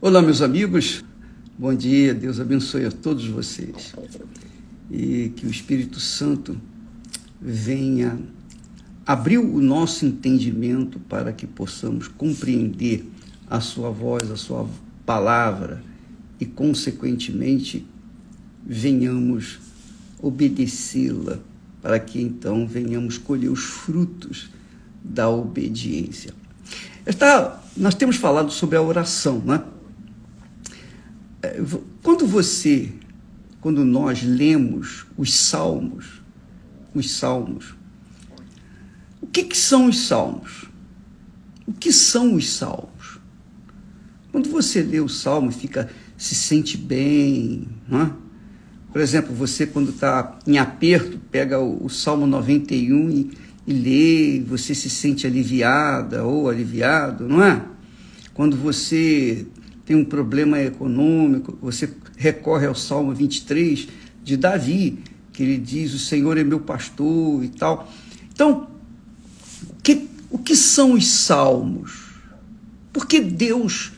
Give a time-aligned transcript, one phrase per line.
[0.00, 1.04] Olá, meus amigos.
[1.58, 2.14] Bom dia.
[2.14, 3.92] Deus abençoe a todos vocês.
[4.88, 6.56] E que o Espírito Santo
[7.42, 8.16] venha
[9.04, 13.10] abrir o nosso entendimento para que possamos compreender
[13.50, 14.68] a sua voz, a sua
[15.04, 15.82] palavra
[16.38, 17.84] e, consequentemente,
[18.64, 19.58] venhamos
[20.22, 21.40] obedecê-la,
[21.82, 24.48] para que então venhamos colher os frutos
[25.02, 26.32] da obediência.
[27.04, 29.56] Está, nós temos falado sobre a oração, não é?
[29.56, 29.77] É,
[32.02, 32.90] quando você,
[33.60, 36.20] quando nós lemos os salmos,
[36.94, 37.74] os salmos,
[39.20, 40.64] o que, que são os salmos?
[41.66, 43.20] O que são os salmos?
[44.32, 48.12] Quando você lê o salmo, fica, se sente bem, não é?
[48.92, 53.30] Por exemplo, você quando está em aperto, pega o, o Salmo 91 e,
[53.66, 57.62] e lê, você se sente aliviada ou aliviado, não é?
[58.32, 59.46] Quando você
[59.88, 63.88] tem um problema econômico, você recorre ao Salmo 23
[64.22, 64.98] de Davi,
[65.32, 67.90] que ele diz: O Senhor é meu pastor e tal.
[68.30, 68.68] Então,
[69.66, 72.10] o que, o que são os salmos?
[72.92, 73.92] Porque Deus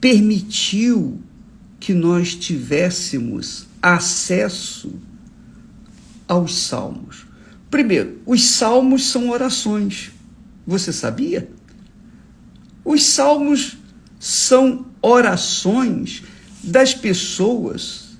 [0.00, 1.20] permitiu
[1.80, 4.94] que nós tivéssemos acesso
[6.28, 7.26] aos salmos.
[7.68, 10.12] Primeiro, os salmos são orações.
[10.64, 11.50] Você sabia?
[12.84, 13.76] Os salmos
[14.20, 16.22] são orações
[16.62, 18.16] das pessoas,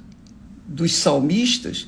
[0.66, 1.86] dos salmistas,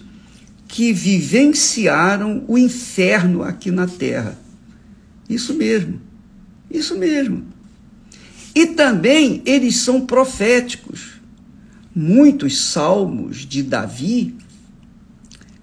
[0.69, 4.39] que vivenciaram o inferno aqui na terra.
[5.29, 6.01] Isso mesmo,
[6.71, 7.45] isso mesmo.
[8.55, 11.21] E também eles são proféticos.
[11.95, 14.37] Muitos salmos de Davi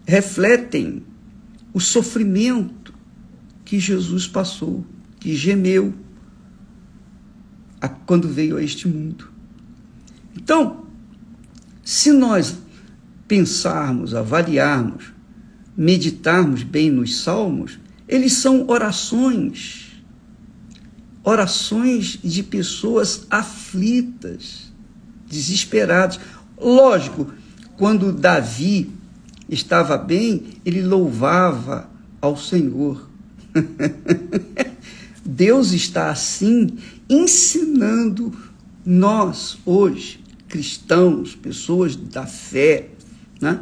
[0.06, 1.04] refletem
[1.74, 2.94] o sofrimento
[3.64, 4.86] que Jesus passou,
[5.20, 5.94] que gemeu
[7.82, 9.30] a, quando veio a este mundo.
[10.36, 10.86] Então,
[11.84, 12.58] se nós
[13.28, 15.06] pensarmos, avaliarmos,
[15.76, 20.04] meditarmos bem nos salmos, eles são orações,
[21.24, 24.72] orações de pessoas aflitas,
[25.28, 26.20] desesperadas.
[26.60, 27.32] Lógico,
[27.78, 28.92] quando Davi
[29.50, 31.90] estava bem, ele louvava
[32.22, 33.10] ao Senhor.
[35.26, 36.78] Deus está assim
[37.12, 38.34] ensinando
[38.86, 42.88] nós hoje, cristãos, pessoas da fé,
[43.42, 43.60] né?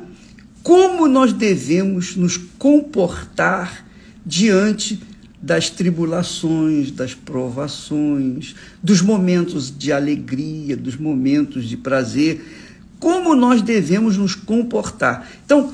[0.62, 3.88] como nós devemos nos comportar
[4.24, 5.02] diante
[5.42, 12.46] das tribulações, das provações, dos momentos de alegria, dos momentos de prazer,
[13.00, 15.28] como nós devemos nos comportar.
[15.44, 15.74] Então,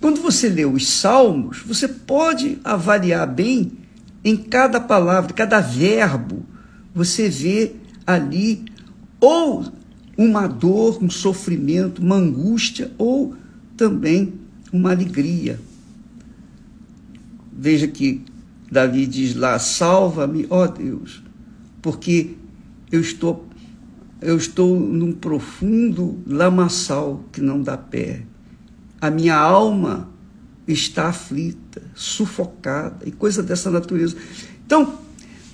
[0.00, 3.72] quando você lê os salmos, você pode avaliar bem
[4.24, 6.46] em cada palavra, cada verbo,
[6.94, 7.74] você vê
[8.06, 8.64] ali
[9.20, 9.64] ou
[10.16, 13.34] uma dor, um sofrimento, uma angústia ou
[13.76, 14.34] também
[14.72, 15.58] uma alegria.
[17.52, 18.22] Veja que
[18.70, 21.22] Davi diz lá: "Salva-me, ó Deus,
[21.82, 22.36] porque
[22.92, 23.48] eu estou
[24.20, 28.22] eu estou num profundo lamaçal que não dá pé.
[28.98, 30.08] A minha alma
[30.66, 34.16] está aflita, sufocada e coisa dessa natureza.
[34.64, 34.98] Então,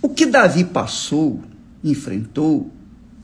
[0.02, 1.42] o que Davi passou,
[1.84, 2.70] enfrentou,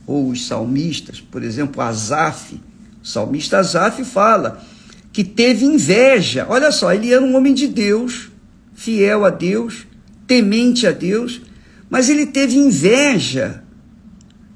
[0.07, 2.61] ou os salmistas, por exemplo, Asaf,
[3.03, 4.63] o salmista Asaf fala
[5.13, 6.47] que teve inveja.
[6.49, 8.29] Olha só, ele era um homem de Deus,
[8.75, 9.87] fiel a Deus,
[10.27, 11.41] temente a Deus,
[11.89, 13.63] mas ele teve inveja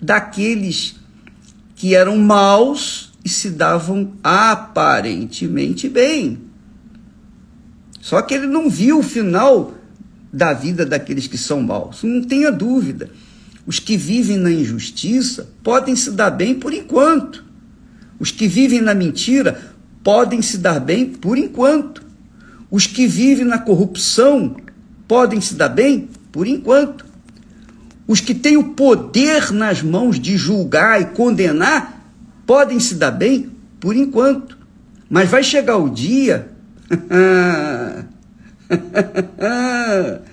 [0.01, 0.97] daqueles
[1.75, 6.39] que eram maus e se davam aparentemente bem.
[8.01, 9.75] Só que ele não viu o final
[10.33, 12.03] da vida daqueles que são maus.
[12.03, 13.11] Não tenha dúvida.
[13.67, 17.45] Os que vivem na injustiça podem se dar bem por enquanto.
[18.19, 19.61] Os que vivem na mentira
[20.03, 22.03] podem se dar bem por enquanto.
[22.71, 24.57] Os que vivem na corrupção
[25.09, 27.05] podem se dar bem por enquanto.
[28.07, 32.04] Os que têm o poder nas mãos de julgar e condenar
[32.47, 34.59] podem se dar bem por enquanto.
[35.09, 36.49] Mas vai chegar o dia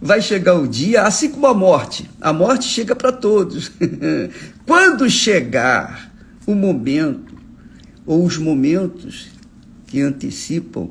[0.00, 2.08] Vai chegar o dia, assim como a morte.
[2.20, 3.72] A morte chega para todos.
[4.64, 6.12] Quando chegar
[6.46, 7.34] o momento,
[8.06, 9.28] ou os momentos
[9.86, 10.90] que antecipam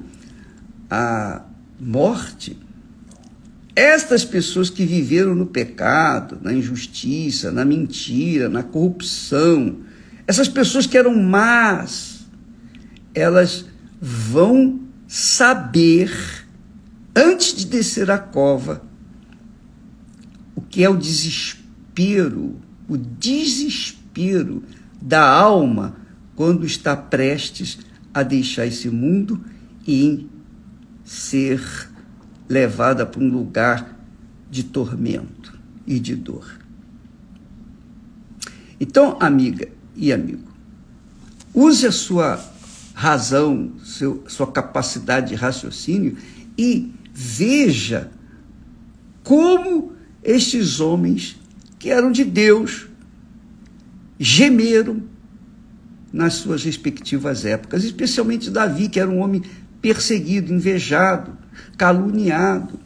[0.89, 1.42] a
[1.80, 2.57] morte,
[3.75, 9.77] estas pessoas que viveram no pecado, na injustiça, na mentira, na corrupção,
[10.25, 12.25] essas pessoas que eram más,
[13.13, 13.65] elas
[14.01, 16.12] vão saber,
[17.15, 18.87] antes de descer a cova,
[20.57, 24.63] o que é o desespero o desespero
[25.01, 25.95] da alma
[26.36, 27.80] quando está prestes
[28.13, 29.44] a deixar esse mundo
[29.88, 30.27] e
[31.04, 31.62] ser
[32.48, 33.98] levada para um lugar
[34.50, 36.59] de tormento e de dor.
[38.80, 40.48] Então, amiga e amigo,
[41.54, 42.39] use a sua
[42.94, 46.18] razão, seu, sua capacidade de raciocínio
[46.57, 48.09] e veja
[49.24, 49.97] como
[50.28, 51.40] estes homens
[51.80, 52.88] que eram de Deus
[54.20, 55.02] gemeram
[56.12, 59.42] nas suas respectivas épocas, especialmente Davi, que era um homem
[59.82, 61.38] perseguido, invejado,
[61.78, 62.78] caluniado,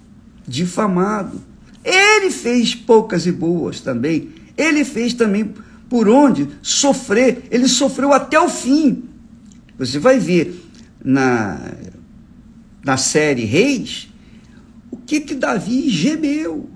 [0.48, 1.42] difamado.
[1.84, 4.30] Ele fez poucas e boas também.
[4.56, 5.52] Ele fez também
[5.90, 7.48] por onde sofrer.
[7.50, 9.04] Ele sofreu até o fim.
[9.80, 10.64] Você vai ver
[11.04, 11.60] na,
[12.84, 14.10] na série Reis
[14.92, 16.70] o que que Davi gemeu.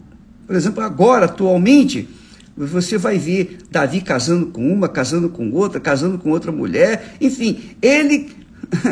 [0.45, 2.07] Por exemplo, agora, atualmente,
[2.55, 7.15] você vai ver Davi casando com uma, casando com outra, casando com outra mulher.
[7.19, 8.31] Enfim, ele,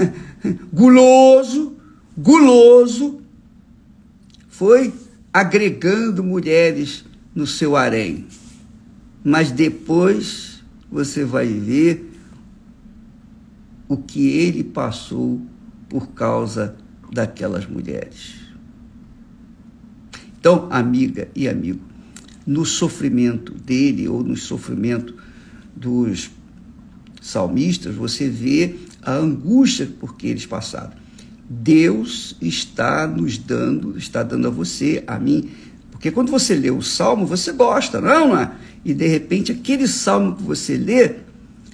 [0.74, 1.78] guloso,
[2.18, 3.22] guloso,
[4.50, 4.94] foi
[5.32, 8.26] agregando mulheres no seu harém.
[9.24, 10.62] Mas depois
[10.92, 12.12] você vai ver
[13.88, 15.42] o que ele passou
[15.88, 16.76] por causa
[17.12, 18.43] daquelas mulheres.
[20.44, 21.80] Então, amiga e amigo,
[22.46, 25.16] no sofrimento dele ou no sofrimento
[25.74, 26.32] dos
[27.22, 30.92] salmistas, você vê a angústia por que eles passaram.
[31.50, 35.50] Deus está nos dando, está dando a você, a mim,
[35.90, 38.52] porque quando você lê o salmo, você gosta, não é?
[38.84, 41.20] E de repente aquele salmo que você lê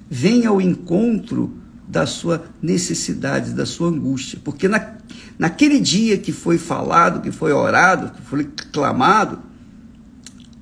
[0.08, 1.52] vem ao encontro
[1.90, 4.40] da sua necessidade, da sua angústia.
[4.44, 4.96] Porque na,
[5.40, 9.40] naquele dia que foi falado, que foi orado, que foi clamado,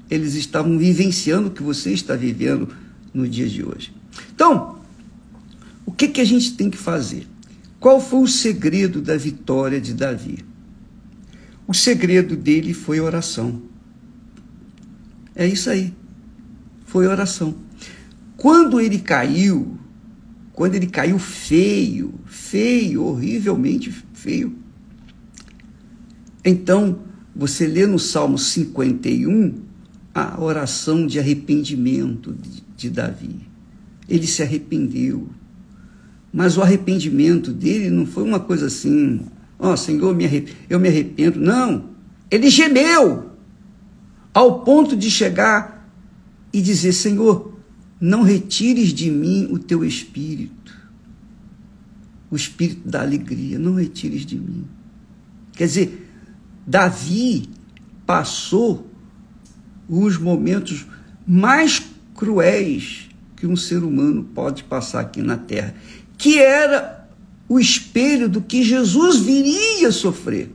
[0.09, 2.69] eles estavam vivenciando o que você está vivendo
[3.13, 3.93] no dia de hoje.
[4.33, 4.79] Então,
[5.85, 7.27] o que, que a gente tem que fazer?
[7.77, 10.45] Qual foi o segredo da vitória de Davi?
[11.67, 13.61] O segredo dele foi oração.
[15.35, 15.93] É isso aí.
[16.85, 17.53] Foi oração.
[18.37, 19.77] Quando ele caiu,
[20.57, 24.55] quando ele caiu feio, feio, horrivelmente feio,
[26.43, 26.97] então
[27.35, 29.53] você lê no Salmo 51
[30.15, 32.35] a oração de arrependimento
[32.75, 33.41] de, Davi.
[34.09, 35.29] Ele se arrependeu.
[36.33, 39.21] Mas o arrependimento dele não foi uma coisa assim,
[39.59, 40.09] ó oh, Senhor,
[40.67, 41.39] eu me arrependo.
[41.39, 41.91] Não.
[42.31, 43.29] Ele gemeu
[44.33, 45.87] ao ponto de chegar
[46.51, 47.56] e dizer: Senhor,
[47.99, 50.75] não retires de mim o teu espírito,
[52.29, 54.65] o espírito da alegria, não retires de mim.
[55.53, 56.09] Quer dizer,
[56.65, 57.49] Davi
[58.05, 58.89] passou
[59.89, 60.85] os momentos
[61.25, 61.81] mais
[62.13, 65.75] cruéis que um ser humano pode passar aqui na terra,
[66.17, 67.07] que era
[67.47, 70.51] o espelho do que Jesus viria sofrer.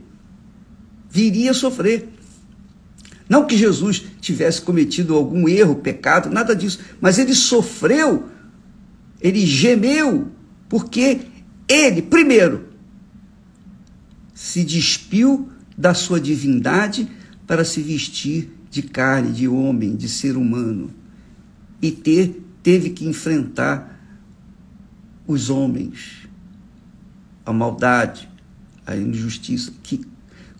[1.09, 2.09] Viria a sofrer.
[3.33, 8.29] Não que Jesus tivesse cometido algum erro, pecado, nada disso, mas ele sofreu,
[9.19, 10.27] ele gemeu,
[10.69, 11.21] porque
[11.67, 12.67] ele, primeiro,
[14.35, 17.09] se despiu da sua divindade
[17.47, 20.91] para se vestir de carne, de homem, de ser humano,
[21.81, 23.99] e ter, teve que enfrentar
[25.25, 26.27] os homens,
[27.43, 28.29] a maldade,
[28.85, 30.05] a injustiça, que,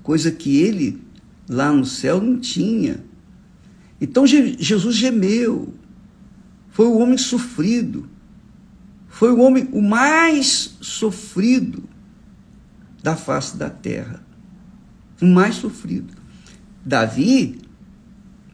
[0.01, 1.02] coisa que ele
[1.47, 3.03] lá no céu não tinha.
[3.99, 5.73] Então Jesus gemeu,
[6.69, 8.09] foi o homem sofrido,
[9.07, 11.83] foi o homem o mais sofrido
[13.01, 14.25] da face da terra,
[15.21, 16.13] o mais sofrido.
[16.85, 17.61] Davi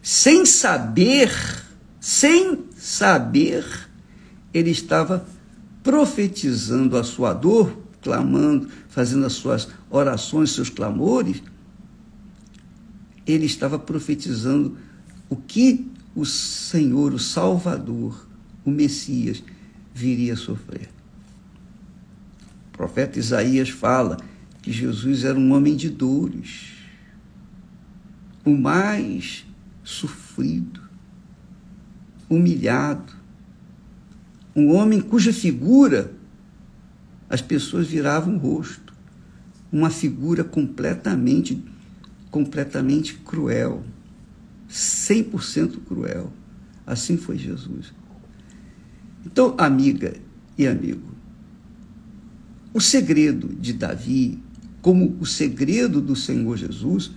[0.01, 1.31] sem saber,
[1.99, 3.65] sem saber,
[4.53, 5.25] ele estava
[5.83, 11.43] profetizando a sua dor, clamando, fazendo as suas orações, seus clamores.
[13.29, 14.77] Ele estava profetizando
[15.29, 18.27] o que o Senhor, o Salvador,
[18.65, 19.43] o Messias,
[19.93, 20.89] viria a sofrer.
[22.69, 24.17] O profeta Isaías fala
[24.61, 26.73] que Jesus era um homem de dores,
[28.43, 29.45] o mais
[29.83, 30.81] sofrido,
[32.29, 33.13] humilhado.
[34.55, 36.13] Um homem cuja figura
[37.29, 38.93] as pessoas viravam o rosto.
[39.71, 41.63] Uma figura completamente,
[42.29, 43.83] completamente cruel.
[44.69, 46.31] 100% cruel.
[46.85, 47.93] Assim foi Jesus.
[49.25, 50.15] Então, amiga
[50.57, 51.09] e amigo,
[52.73, 54.41] o segredo de Davi,
[54.81, 57.11] como o segredo do Senhor Jesus,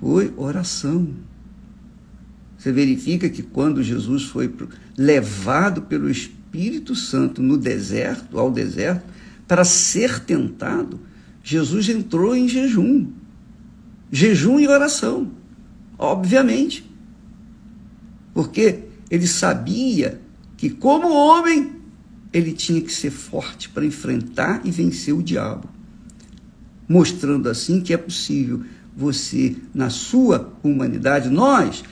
[0.00, 1.14] foi oração
[2.66, 4.52] você verifica que quando Jesus foi
[4.98, 9.04] levado pelo Espírito Santo no deserto, ao deserto,
[9.46, 10.98] para ser tentado,
[11.44, 13.06] Jesus entrou em jejum.
[14.10, 15.32] Jejum e oração,
[15.98, 16.88] obviamente.
[18.32, 20.20] Porque ele sabia
[20.56, 21.72] que, como homem,
[22.32, 25.68] ele tinha que ser forte para enfrentar e vencer o diabo.
[26.88, 28.62] Mostrando assim que é possível
[28.96, 31.82] você, na sua humanidade, nós,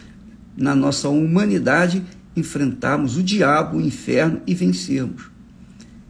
[0.57, 2.03] na nossa humanidade,
[2.37, 5.31] enfrentarmos o diabo, o inferno e vencermos.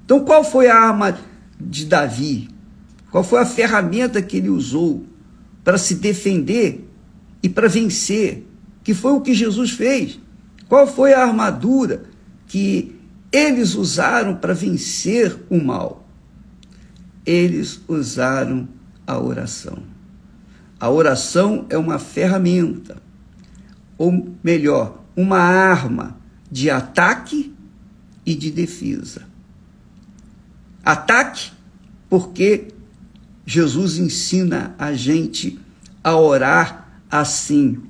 [0.05, 1.19] Então, qual foi a arma
[1.59, 2.49] de Davi?
[3.11, 5.07] Qual foi a ferramenta que ele usou
[5.65, 6.87] para se defender
[7.43, 8.47] e para vencer?
[8.85, 10.21] Que foi o que Jesus fez.
[10.69, 12.05] Qual foi a armadura
[12.47, 12.95] que
[13.33, 16.07] eles usaram para vencer o mal?
[17.25, 18.69] Eles usaram
[19.07, 19.83] a oração.
[20.79, 23.03] A oração é uma ferramenta,
[23.97, 26.19] ou melhor, uma arma
[26.51, 27.55] de ataque
[28.27, 29.23] e de defesa.
[30.85, 31.53] Ataque,
[32.11, 32.74] porque
[33.47, 35.59] Jesus ensina a gente
[36.03, 37.83] a orar assim.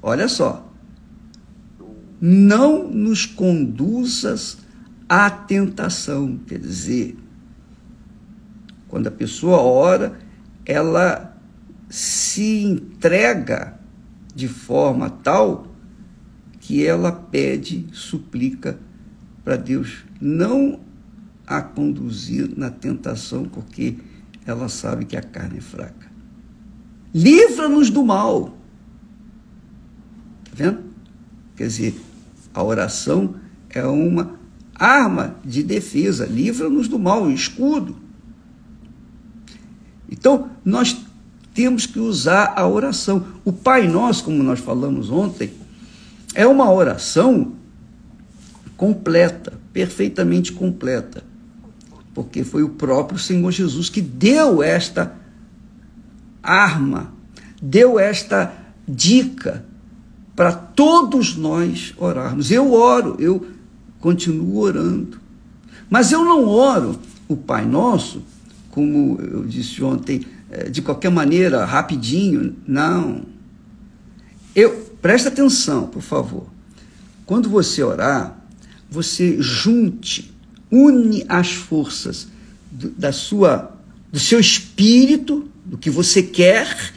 [0.00, 0.70] Olha só.
[2.20, 4.58] Não nos conduzas
[5.08, 7.16] à tentação, quer dizer,
[8.88, 10.18] quando a pessoa ora,
[10.64, 11.36] ela
[11.90, 13.78] se entrega
[14.34, 15.74] de forma tal
[16.60, 18.78] que ela pede, suplica
[19.44, 20.80] para Deus não
[21.46, 23.96] a conduzir na tentação, porque
[24.46, 26.10] ela sabe que a carne é fraca.
[27.14, 28.56] Livra-nos do mal.
[30.44, 30.78] Está vendo?
[31.56, 32.00] Quer dizer,
[32.52, 33.36] a oração
[33.70, 34.38] é uma
[34.74, 37.96] arma de defesa, livra-nos do mal, um escudo.
[40.10, 41.04] Então, nós
[41.54, 43.24] temos que usar a oração.
[43.44, 45.52] O Pai Nosso, como nós falamos ontem,
[46.34, 47.52] é uma oração
[48.76, 51.22] completa, perfeitamente completa,
[52.14, 55.16] porque foi o próprio Senhor Jesus que deu esta
[56.42, 57.12] arma,
[57.60, 58.54] deu esta
[58.86, 59.64] dica
[60.36, 62.50] para todos nós orarmos.
[62.50, 63.46] Eu oro, eu
[64.00, 65.18] continuo orando,
[65.90, 68.22] mas eu não oro o Pai Nosso,
[68.70, 72.56] como eu disse ontem, é, de qualquer maneira, rapidinho.
[72.66, 73.22] Não.
[74.54, 76.46] Eu, presta atenção, por favor.
[77.24, 78.38] Quando você orar,
[78.90, 80.33] você junte,
[80.74, 82.26] une as forças
[82.70, 83.72] do, da sua,
[84.10, 86.92] do seu espírito, do que você quer,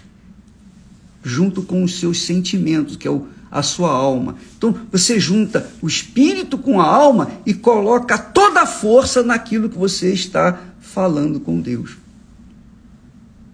[1.23, 4.35] junto com os seus sentimentos, que é o, a sua alma.
[4.57, 9.77] Então, você junta o espírito com a alma e coloca toda a força naquilo que
[9.77, 11.97] você está falando com Deus.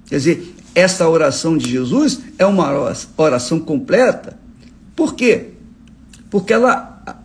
[0.06, 4.40] Quer dizer, essa oração de Jesus é uma oração completa.
[4.96, 5.50] Por quê?
[6.30, 7.20] Porque ela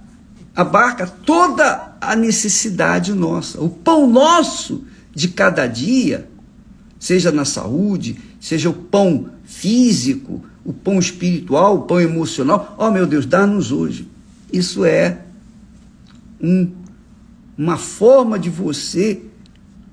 [0.54, 3.60] abarca toda a necessidade nossa.
[3.60, 6.28] O pão nosso de cada dia,
[6.98, 12.74] seja na saúde, seja o pão físico, o pão espiritual, o pão emocional.
[12.78, 14.08] Oh, meu Deus, dá-nos hoje.
[14.52, 15.22] Isso é
[16.40, 16.70] um,
[17.56, 19.22] uma forma de você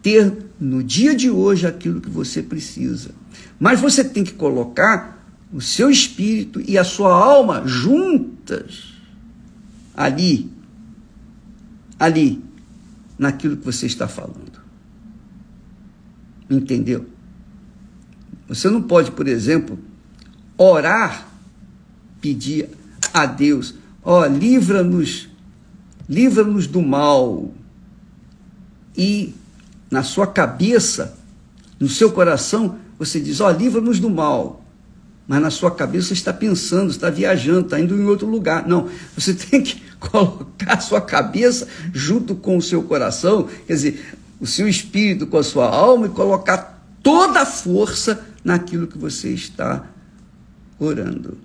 [0.02, 3.12] ter no dia de hoje aquilo que você precisa.
[3.60, 8.94] Mas você tem que colocar o seu espírito e a sua alma juntas
[9.96, 10.50] ali,
[12.00, 12.44] ali,
[13.18, 14.62] naquilo que você está falando.
[16.50, 17.06] Entendeu?
[18.48, 19.80] Você não pode, por exemplo,
[20.58, 21.28] orar,
[22.22, 22.70] pedir
[23.14, 25.30] a Deus, ó, oh, livra-nos,
[26.08, 27.54] livra-nos do mal
[28.98, 29.34] e
[29.90, 31.18] na sua cabeça,
[31.80, 34.65] no seu coração, você diz: Ó, oh, livra-nos do mal.
[35.28, 38.68] Mas na sua cabeça você está pensando, está viajando, está indo em outro lugar.
[38.68, 44.18] Não, você tem que colocar a sua cabeça junto com o seu coração, quer dizer,
[44.40, 49.30] o seu espírito com a sua alma e colocar toda a força naquilo que você
[49.30, 49.88] está
[50.80, 51.38] orando.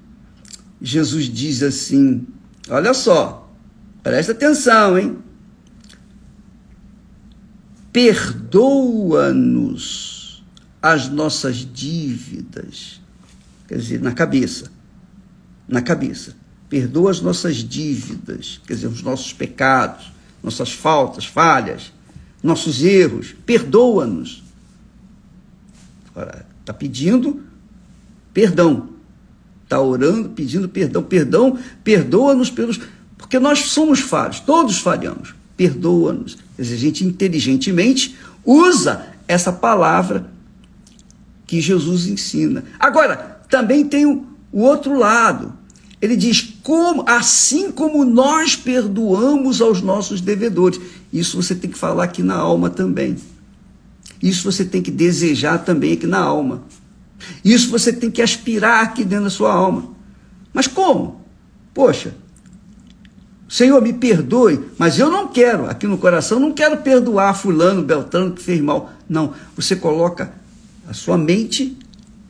[0.82, 2.26] Jesus diz assim:
[2.68, 3.50] olha só,
[4.02, 5.18] presta atenção, hein?
[7.92, 9.50] perdoa-nos
[10.80, 12.99] as nossas dívidas.
[13.70, 14.68] Quer dizer, na cabeça.
[15.68, 16.34] Na cabeça.
[16.68, 20.10] Perdoa as nossas dívidas, quer dizer, os nossos pecados,
[20.42, 21.92] nossas faltas, falhas,
[22.42, 23.32] nossos erros.
[23.46, 24.42] Perdoa-nos.
[26.58, 27.44] Está pedindo
[28.34, 28.88] perdão.
[29.62, 31.04] Está orando, pedindo perdão.
[31.04, 32.80] Perdão, perdoa-nos pelos.
[33.16, 35.32] Porque nós somos falhos, todos falhamos.
[35.56, 40.30] Perdoa-nos a gente inteligentemente usa essa palavra
[41.46, 42.64] que Jesus ensina.
[42.78, 45.52] Agora, também tem o, outro lado.
[46.00, 50.80] Ele diz: como, assim como nós perdoamos aos nossos devedores.
[51.12, 53.16] Isso você tem que falar aqui na alma também.
[54.22, 56.62] Isso você tem que desejar também aqui na alma.
[57.44, 59.90] Isso você tem que aspirar aqui dentro da sua alma.
[60.54, 61.20] Mas como?
[61.74, 62.14] Poxa,
[63.48, 68.32] Senhor, me perdoe, mas eu não quero, aqui no coração, não quero perdoar Fulano, Beltrano
[68.32, 68.92] que fez mal.
[69.08, 70.32] Não, você coloca
[70.88, 71.76] a sua mente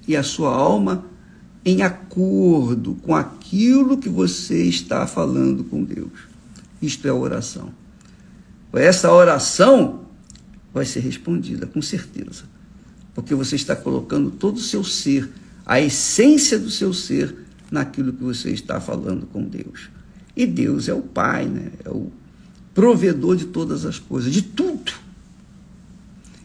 [0.09, 1.05] e a sua alma
[1.65, 6.13] em acordo com aquilo que você está falando com Deus.
[6.81, 7.73] Isto é oração.
[8.73, 10.05] Essa oração
[10.73, 12.45] vai ser respondida, com certeza.
[13.15, 15.29] Porque você está colocando todo o seu ser,
[15.67, 17.35] a essência do seu ser,
[17.71, 19.91] naquilo que você está falando com Deus.
[20.37, 21.71] E Deus é o Pai, né?
[21.85, 22.11] é o
[22.75, 24.93] provedor de todas as coisas, de tudo.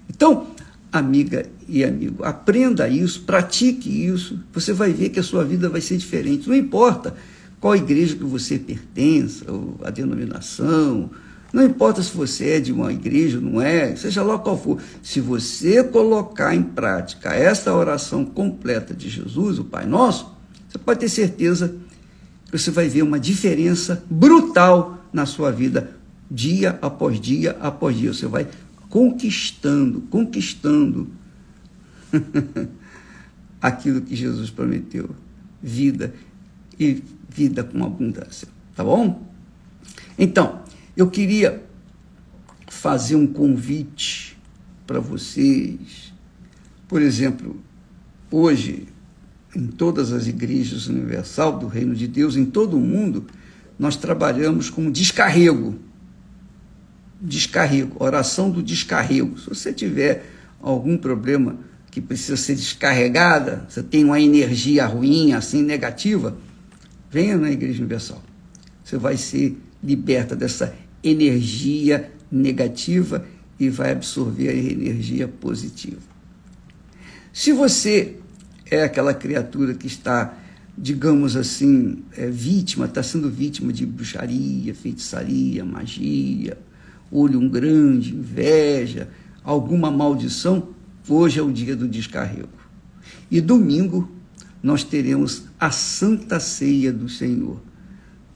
[0.09, 0.47] Então,
[0.97, 5.81] amiga e amigo, aprenda isso, pratique isso, você vai ver que a sua vida vai
[5.81, 6.47] ser diferente.
[6.47, 7.15] Não importa
[7.59, 11.09] qual igreja que você pertença, ou a denominação,
[11.55, 14.77] não importa se você é de uma igreja, não é, seja lá qual for.
[15.01, 20.35] Se você colocar em prática esta oração completa de Jesus, o Pai Nosso,
[20.67, 21.73] você pode ter certeza
[22.51, 25.91] que você vai ver uma diferença brutal na sua vida,
[26.29, 28.13] dia após dia após dia.
[28.13, 28.47] Você vai
[28.89, 31.09] conquistando, conquistando
[33.61, 35.09] aquilo que Jesus prometeu:
[35.61, 36.13] vida
[36.79, 38.47] e vida com abundância.
[38.75, 39.27] Tá bom?
[40.17, 40.61] Então,
[40.95, 41.63] eu queria
[42.67, 44.37] fazer um convite
[44.85, 46.13] para vocês.
[46.87, 47.59] Por exemplo,
[48.29, 48.87] hoje,
[49.55, 53.25] em todas as igrejas universal do Reino de Deus, em todo o mundo,
[53.77, 55.75] nós trabalhamos com descarrego.
[57.25, 59.37] Descarrego, oração do descarrego.
[59.39, 60.25] Se você tiver
[60.61, 61.57] algum problema
[61.89, 66.37] que precisa ser descarregada, você tem uma energia ruim, assim, negativa,
[67.09, 68.21] venha na Igreja Universal.
[68.83, 73.25] Você vai ser liberta dessa energia negativa
[73.59, 76.01] e vai absorver a energia positiva.
[77.31, 78.17] Se você
[78.69, 80.37] é aquela criatura que está,
[80.77, 86.57] digamos assim, é vítima, está sendo vítima de bruxaria, feitiçaria, magia,
[87.17, 89.09] olho um grande, inveja,
[89.43, 90.69] alguma maldição,
[91.07, 92.49] hoje é o dia do descarrego.
[93.29, 94.11] E domingo
[94.61, 97.61] nós teremos a Santa Ceia do Senhor.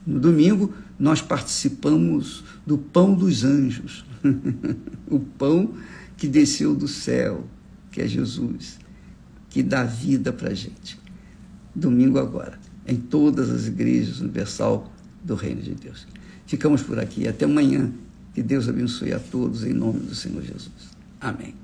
[0.06, 4.04] No domingo nós participamos do pão dos anjos,
[5.08, 5.74] o pão
[6.16, 7.46] que desceu do céu,
[7.90, 8.78] que é Jesus,
[9.48, 10.98] que dá vida para a gente.
[11.74, 14.92] Domingo agora, em todas as igrejas universal
[15.24, 16.06] do Reino de Deus.
[16.46, 17.28] Ficamos por aqui.
[17.28, 17.92] Até amanhã.
[18.40, 20.72] Que Deus abençoe a todos em nome do Senhor Jesus.
[21.20, 21.59] Amém.